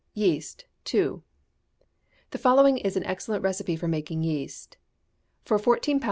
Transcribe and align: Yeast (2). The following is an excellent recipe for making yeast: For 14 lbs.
Yeast 0.15 0.65
(2). 0.85 1.21
The 2.31 2.37
following 2.39 2.79
is 2.79 2.97
an 2.97 3.03
excellent 3.03 3.43
recipe 3.43 3.75
for 3.75 3.87
making 3.87 4.23
yeast: 4.23 4.77
For 5.45 5.59
14 5.59 5.99
lbs. 5.99 5.99